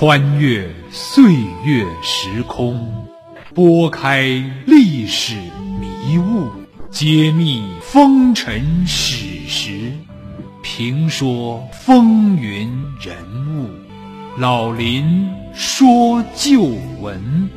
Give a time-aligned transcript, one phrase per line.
[0.00, 1.30] 穿越岁
[1.62, 2.90] 月时空，
[3.54, 4.22] 拨开
[4.64, 5.34] 历史
[5.78, 6.48] 迷雾，
[6.90, 9.92] 揭秘风尘史实，
[10.62, 12.66] 评说风云
[12.98, 13.14] 人
[13.54, 13.68] 物。
[14.38, 16.62] 老林说旧
[17.02, 17.50] 闻。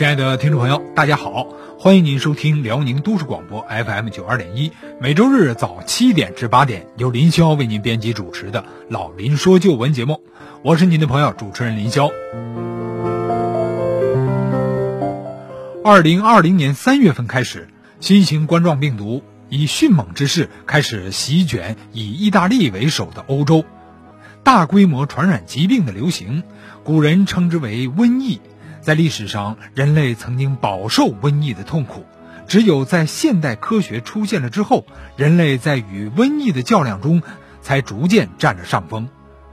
[0.00, 1.46] 亲爱的听众朋友，大家好，
[1.78, 10.22] 欢迎您收听辽宁都市广播 FM 九二点一，每周日早七点至八点，由林霄为您编辑主持的《老林说旧闻》节目，
[10.62, 12.10] 我是您的朋友主持人林霄。
[15.84, 17.68] 二零二零年三月份开始，
[18.00, 23.66] 新型冠状病毒以迅猛之势开始席卷以意大利为首的欧洲，
[24.42, 26.42] 大规模传染疾病的流行，
[26.84, 28.40] 古人称之为瘟疫。
[28.80, 32.04] 在历史上，人类曾经饱受瘟疫的痛苦，
[32.48, 37.22] 只有在现代科学出现了之后，人类在与瘟疫的较量中
[37.60, 39.08] 才逐渐占了上风。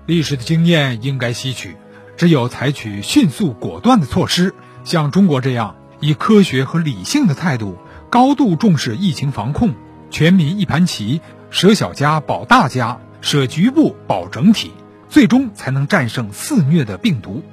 [0.06, 1.76] 历史的经验应该吸取，
[2.16, 4.54] 只有采取迅速果断的措施，
[4.86, 7.78] 像中国这样以科学和理性的态度，
[8.10, 9.74] 高度重视疫情防控，
[10.10, 14.72] 全民一盘棋，舍小家保大家，舍局部保整体，
[15.10, 17.44] 最终才能战胜肆虐的病毒。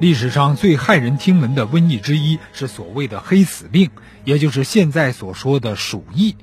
[0.00, 3.90] 历史上最骇人听闻的瘟疫之一是所谓的黑死病，
[4.24, 6.36] 也就是现在所说的鼠疫。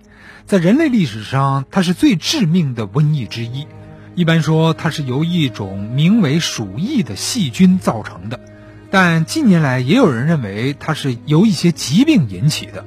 [0.45, 3.65] 在人类历史上，它是最致命的瘟疫之一。
[4.13, 8.41] 一般说，它是由一种名为鼠疫的细菌造成的。
[8.91, 12.85] 但近年来，也有人认为它是由一些疾病引起的。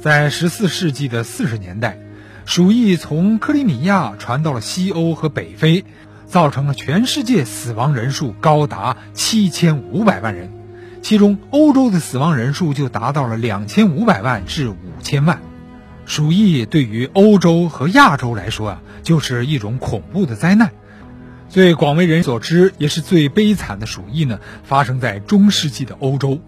[0.00, 1.98] 在14世纪的40年代，
[2.46, 5.84] 鼠疫从克里米亚传到了西欧和北非。
[6.26, 10.50] 造成了全世界死亡人数高达七千五百万人，
[11.02, 15.40] 其中欧洲的死亡人数就达到了两千五百万至五千万。
[16.06, 20.70] 鼠疫对于欧洲和亚洲来说啊，就是一种恐怖的灾难。
[21.48, 26.40] 最广为人所知也是最悲惨的鼠疫呢，发生在中世纪的欧洲，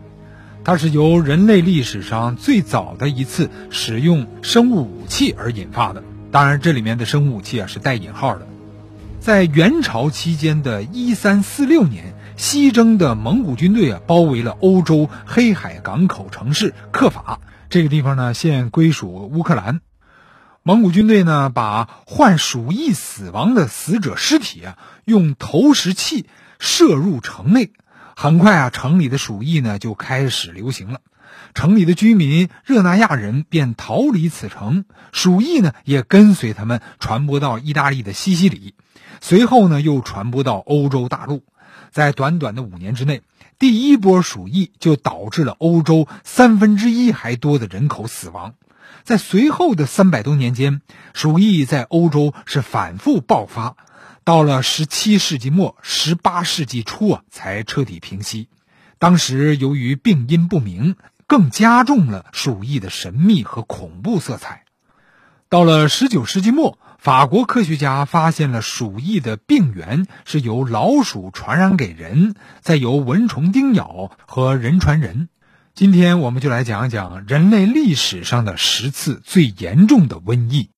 [0.65, 6.03] 它是由人类历史上最早的一次使用生物武器而引发的。
[6.33, 8.47] 当然，这里面的生物武器啊是带引号的。
[9.27, 17.41] 在元朝期间的一三四六年，西征的蒙古军队啊，包围了欧洲黑海港口城市克法。
[17.69, 19.81] 这个地方呢，现归属乌克兰。
[20.63, 26.29] 蒙古军队呢，把患鼠疫死亡的死者尸体啊，用投石器
[26.61, 27.73] 射入城内。
[28.15, 31.01] 很快啊，城里的鼠疫呢就开始流行了。
[31.57, 38.75] 城里的居民热那亚人便逃离此城，鼠疫呢也跟随他们传播到意大利的西西里。
[39.23, 41.43] 随后呢，又传播到欧洲大陆，
[41.91, 43.23] 在短短的五年之内，
[43.59, 48.53] 第一波鼠疫就导致了欧洲三分之一还多的人口死亡。
[49.03, 50.83] 在随后的三百多年间，
[51.15, 53.77] 鼠疫在欧洲是反复爆发，
[54.25, 58.49] 到了十七世纪末、十八世纪初啊，才彻底平息。
[58.99, 60.97] 当时由于病因不明，
[61.27, 64.65] 更加重了鼠疫的神秘和恐怖色彩。
[65.49, 66.79] 到了十九世纪末。
[66.99, 75.29] 法国科学家发现了鼠疫的病源是由老鼠传染给人，再由蚊虫叮咬和人传人。
[75.73, 80.71] 今天我们就来讲一讲人类历史上的十次最严重的瘟疫。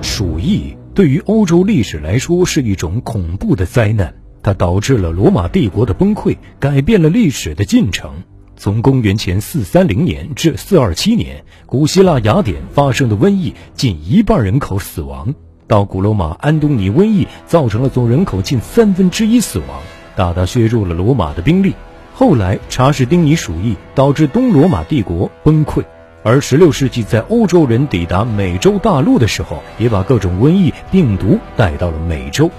[0.00, 8.22] 鼠疫对于欧洲历史来说是一种恐怖的灾难，它导致了罗马帝国的崩溃，改变了历史的进程。
[8.56, 15.26] 从公元前四三零年至四二七年，古希腊雅典发生的瘟疫，近一半人口死亡；
[15.66, 19.80] 到古罗马安东尼瘟疫，造成了总人口近三分之一死亡，
[20.16, 21.74] 大大削弱了罗马的兵力。
[22.14, 25.84] 后来查士丁尼鼠疫导致东罗马帝国崩溃，
[26.22, 32.50] 而十六世纪在欧洲人抵达美洲大陆的时候，也把各种瘟疫病毒带到了美洲。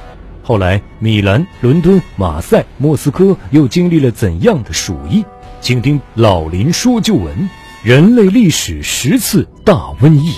[0.44, 5.26] 后来，米兰、伦敦、马赛、莫斯科又经历了怎样的鼠疫？
[5.60, 7.50] 请听老林说旧闻：
[7.84, 10.32] 人类历史十次大瘟疫。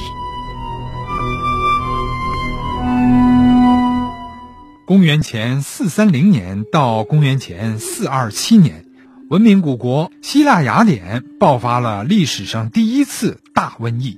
[4.88, 8.86] 公元前四三零年到公元前四二七年，
[9.30, 14.18] 文明古国希腊雅典爆发了历史上第一次大瘟疫。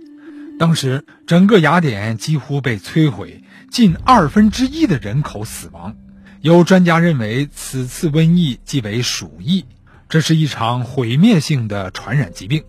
[0.60, 5.96] 当时，整个雅典几乎被摧毁，近二分之一的人口死亡。
[6.42, 9.66] 有专家认为，此次瘟疫即为鼠疫。
[10.12, 12.66] 这是一场毁灭性的传染疾病。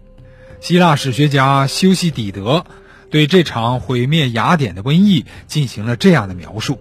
[0.61, 2.65] 希腊史学家修昔底德
[3.11, 6.79] 对这场毁灭雅典的瘟疫进行了这样的描述：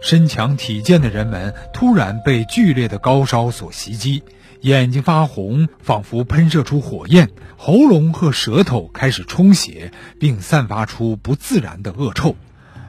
[0.00, 4.22] 身强体健的人们突然被剧烈的高烧所袭击，
[4.60, 7.26] 眼睛发红，仿佛喷射出火焰；
[7.56, 9.90] 喉咙和舌头开始充血，
[10.20, 12.36] 并散发出不自然的恶臭。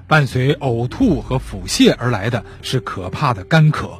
[0.07, 3.97] 伴随呕吐和腹泻而来的是可怕的干渴。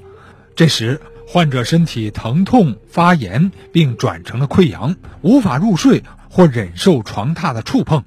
[0.55, 8.03] 这时，患者身体疼痛、发炎，并转成了溃疡，无法入睡或忍受床榻的触碰。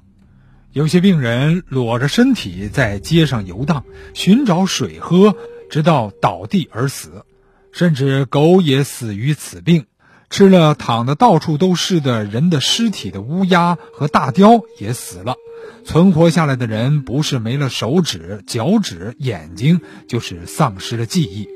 [0.71, 3.83] 有些病人裸着身体在街上游荡，
[4.13, 5.35] 寻找水喝，
[5.69, 7.25] 直到倒地而死。
[7.71, 9.85] 甚至狗也死于此病，
[10.29, 15.35] 吃了躺得到处都是的人的尸体的乌鸦和大雕也死了。
[15.83, 21.47] 存活下来的人不是没了手指、脚趾、眼睛，就是丧失了记忆。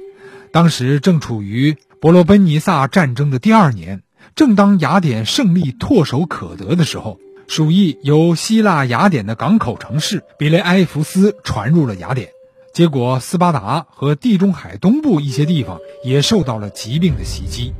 [0.52, 4.04] 当时正处于伯罗奔尼撒战争的第二年，
[4.36, 12.30] 正当雅典胜利唾手可得的时候，鼠疫由希腊雅典的港口城市比雷埃福斯传入了雅典。
[12.74, 17.74] 结果，斯巴达和地中海东部一些地方也受到了疾病的袭击。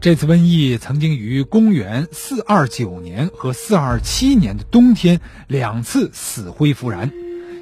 [0.00, 7.10] 这次瘟疫曾经于公元429年和427年的冬天两次死灰复燃。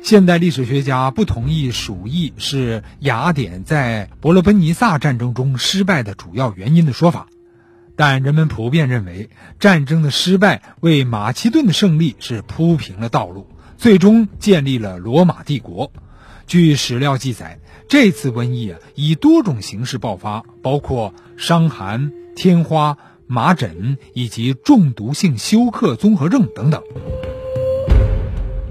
[0.04, 7.26] 现代历史学家不同意鼠疫是雅典在伯罗奔尼撒战争中失败的主要原因的说法，
[7.96, 13.48] 但人们普遍认为，战争的失败为马其顿的胜利是铺平了道路，
[13.78, 15.90] 最终建立了罗马帝国。
[16.46, 17.58] 据史料记载，
[17.88, 26.82] 这次瘟疫啊以多种形式爆发，包括伤寒、天花、麻疹以及中毒性休克综合症等等。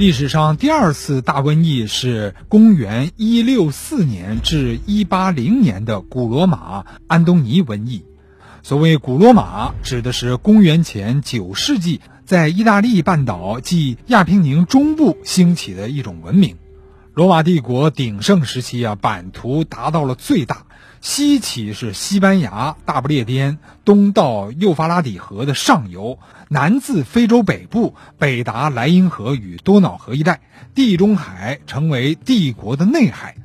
[0.04, 8.04] 历史上第二次大瘟疫是公元一六四年至一八零年的古罗马安东尼瘟疫。
[8.64, 16.58] 所谓古罗马，指的是公元前九世纪在意大利半岛即亚平宁中部兴起的一种文明。
[17.16, 20.66] 罗马帝国鼎盛时期啊，版图达到了最大，
[21.00, 26.18] 西起是西班牙、大不列颠，东到幼发拉底河的上游，
[26.50, 30.42] 南自非洲北部，北达莱茵河与多瑙河一带，
[30.74, 33.36] 地中海成为帝国的内海。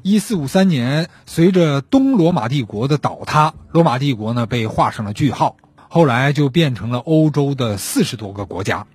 [0.00, 5.58] 一四五三年，随着东罗马帝国的倒塌，罗马帝国呢被画上了句号，
[5.90, 8.86] 后来就变成了欧洲的四十多个国家。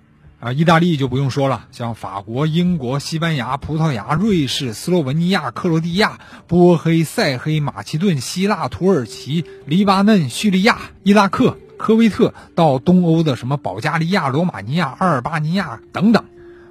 [0.44, 16.22] 啊，意大利就不用说了，像法国、英国、西班牙、葡萄牙、瑞士、斯洛文尼亚、克罗地亚、波黑、塞黑、马其顿、希腊、土耳其、黎巴嫩、叙利亚、伊拉克、科威特，到东欧的什么保加利亚、罗马尼亚、阿尔巴尼亚等等。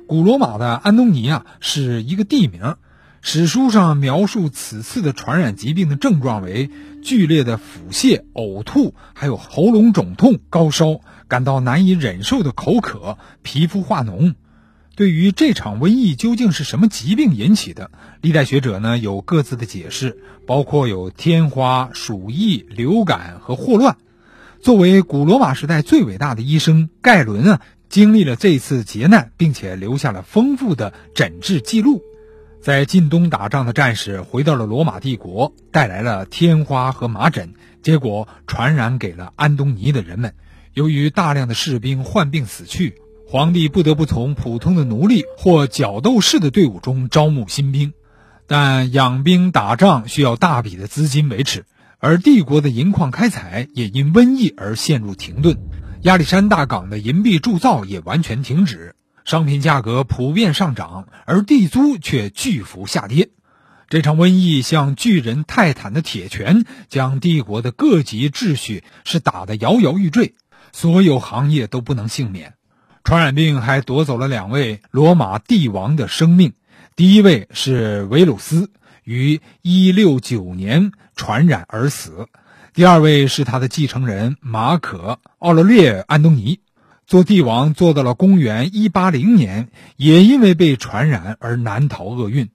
[0.08, 2.76] 古罗马的安东尼啊，是一个地名。
[3.26, 6.70] 史书上描述此次的传染疾病的症状为
[7.02, 11.00] 剧烈的腹泻、呕吐，还有喉咙肿痛、高烧，
[11.30, 14.36] 感到难以忍受的口渴、皮肤化脓。
[14.98, 23.96] 对于这场瘟疫究竟是什么疾病引起的，历代学者呢有各自的解释，包括有天花、鼠疫、流感和霍乱。
[24.60, 32.02] 作为古罗马时代最伟大的医生，盖伦啊，经历了这次劫难，并且留下了丰富的诊治记录。
[32.64, 40.34] 在近东打仗的战士回到了罗马帝国，带来了天花和麻疹，结果传染给了安东尼的人们。
[40.74, 42.96] 由于大量的士兵患病死去，
[43.28, 47.92] 皇帝不得不从普通的奴隶或角斗士的队伍中招募新兵。
[48.48, 51.66] 但养兵打仗需要大笔的资金维持，
[52.00, 55.58] 而帝国的银矿开采也因瘟疫而陷入停顿，
[56.04, 58.96] 亚历山大港的银币铸造也完全停止。
[59.26, 63.30] 商品价格普遍上涨，而地租却巨幅下跌。
[63.90, 70.36] 这场瘟疫像巨人泰坦的铁拳，将帝国的各级秩序是打得摇摇欲坠，
[70.72, 72.56] 所有行业都不能幸免。
[73.04, 76.54] 传染病还夺走了两位罗马帝王的生命。
[76.96, 78.72] 第一位是维鲁斯，
[79.04, 82.28] 于169年传染而死；
[82.74, 86.60] 第二位是他的继承人马可·奥勒列·安东尼。
[87.06, 92.50] 做帝王做到了公元一八零年，也因为被传染而难逃厄运。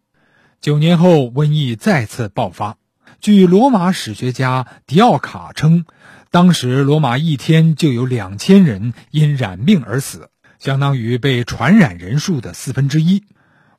[0.61, 2.77] 九年后，瘟疫再次爆发。
[3.21, 5.85] 据罗马史学家迪奥卡称，
[6.31, 13.25] 当时罗马一天就有两千人因染病而死，相当于被传染人数的四分之一。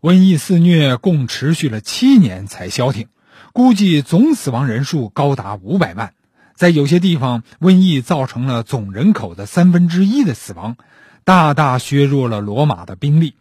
[0.01, 3.07] 瘟疫肆虐，共持续了七年才消停，
[3.53, 6.13] 估计总死亡人数高达五百万。
[6.59, 10.75] 在有些地方，瘟疫造成了总人口的三分之一的死亡，
[11.23, 13.35] 大大削弱了罗马的兵力，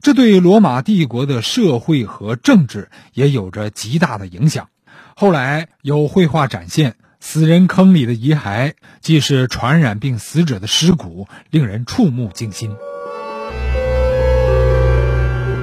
[0.00, 4.70] 这对罗马帝国的社会和政治也有着极大的影响。
[5.14, 12.74] 后来有绘画展现死人坑里的遗骸，既是传染病死者的尸骨，令人触目惊心。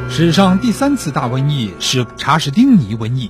[0.10, 3.30] 史上第三次大瘟疫是查士丁尼瘟疫，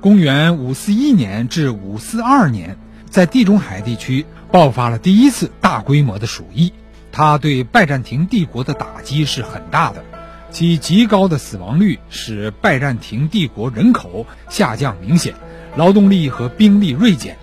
[0.00, 2.78] 公元五四一年至五四二年。
[3.16, 6.70] 在地中海地区爆发了第一次大规模的鼠疫，
[7.12, 10.04] 它对拜占庭帝国的打击是很大的。
[10.50, 15.34] 其极高的死亡率使拜占庭帝国人口下降明显，
[15.76, 17.38] 劳动力和兵力锐减，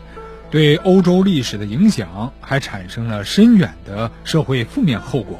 [0.52, 5.40] 对欧洲历史的影响还产生了深远的社会负面后果。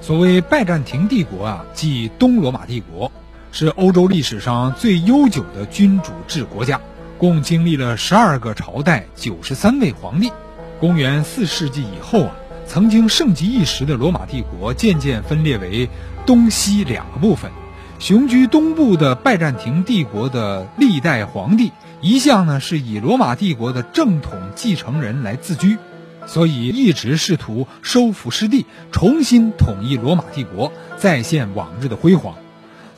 [0.00, 3.12] 所谓拜占庭帝国啊，即东罗马帝国，
[3.52, 6.80] 是欧洲历史上最悠久的君主制国家，
[7.18, 10.30] 共经历了十二个朝代、九十三位皇帝。
[10.78, 15.88] 公元四世纪以后啊，曾经盛极一时的罗马帝国渐渐分裂为
[16.26, 17.50] 东西两个部分。
[17.98, 25.78] 雄居东部的拜占庭帝国的历代皇帝，一向呢是以罗马帝国的正统继承人来自居。
[26.26, 32.34] 所以一直试图收复失地，重新统一罗马帝国，再现往日的辉煌。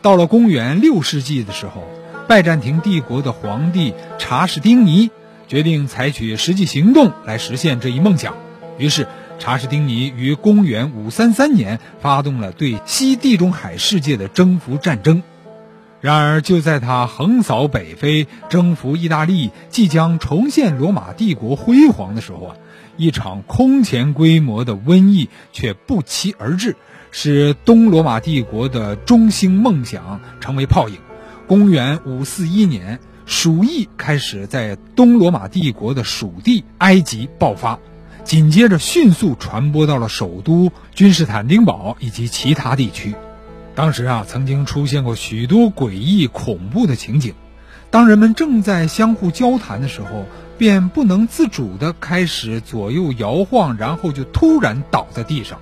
[0.02, 1.86] 到了公元六世纪的时候，
[2.28, 5.10] 拜占庭帝国的皇帝查士丁尼
[5.48, 8.36] 决定采取实际行动来实现这一梦想。
[8.76, 9.08] 于是，
[9.38, 15.22] 查士丁尼于公元五三三年发动了对西地中海世界的征服战争。
[16.02, 22.56] 然而，就在他横扫北非、征服意大利，即将重现罗马帝国辉煌的时候啊！
[22.98, 26.76] 一场空前规模的瘟疫却不期而至，
[27.10, 30.98] 使东罗马帝国的中兴梦想成为泡影。
[31.48, 37.78] 公元五四一年，鼠疫开始在东罗马帝国的属地埃及爆发，
[38.22, 43.14] 紧接着迅速传播到了首都君士坦丁堡以及其他地区。
[43.74, 47.32] 当时啊，曾经出现过许多诡异恐怖的情景。
[47.90, 50.26] 当人们正在相互交谈的时候，
[50.58, 55.58] 便不能自主地开始左右摇晃，然后就突然倒在地上。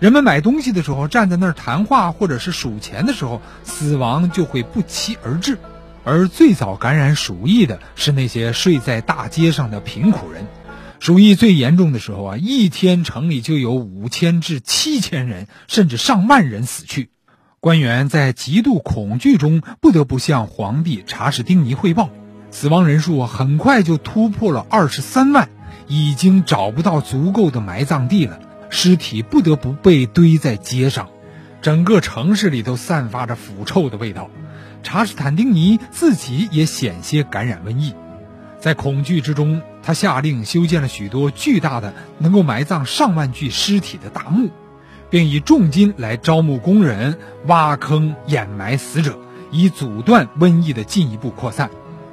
[0.00, 5.58] 人们买东西的时候站在那儿谈话，或者是数钱的时候，死亡就会不期而至。
[6.04, 10.46] 而最早感染鼠疫的是那些睡在大街上的贫苦人。
[11.00, 17.10] 鼠疫最严重的时候啊，一天城里就有五千至七千人，甚至上万人死去。
[17.60, 22.08] 官员在极度恐惧中，不得不向皇帝查士丁尼汇报，
[22.50, 25.50] 死亡人数很快就突破了二十三万，
[25.88, 31.10] 已经找不到足够的埋葬地了，尸体不得不被堆在街上，
[31.60, 34.30] 整个城市里都散发着腐臭的味道。
[34.82, 37.92] 查士坦丁尼自己也险些感染瘟疫，
[38.58, 44.48] 在恐惧之中，他下令修建了许多巨大的、能够埋葬上万具尸体的大墓。
[45.10, 49.18] 并以重金来招募工人挖坑掩埋死者，
[49.50, 51.68] 以阻断瘟疫的进一步扩散。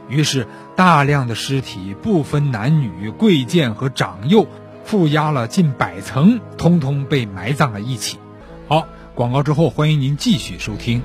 [0.09, 4.47] 于是，大量的尸体不分男女、贵贱和长幼，
[4.87, 8.17] 负压了近百层，通通被埋葬在一起。
[8.69, 11.01] 好，广告之后，欢迎您继续收听。